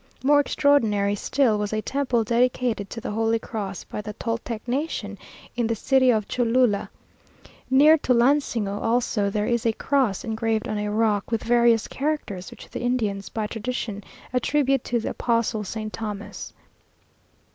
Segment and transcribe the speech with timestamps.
[0.23, 5.15] More extraordinary still was a temple dedicated to the Holy Cross by the Toltec nation
[5.55, 6.89] in the city of Cholula.
[7.69, 12.67] Near Tulansingo also, there is a cross engraved on a rock, with various characters, which
[12.71, 14.03] the Indians by tradition
[14.33, 16.51] attribute to the apostle Saint Thomas.